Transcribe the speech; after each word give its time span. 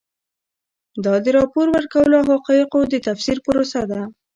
دا 1.05 1.13
د 1.23 1.25
راپور 1.37 1.67
ورکولو 1.75 2.15
او 2.21 2.25
حقایقو 2.33 2.79
د 2.91 2.95
تفسیر 3.07 3.37
پروسه 3.45 3.81
ده. 3.91 4.01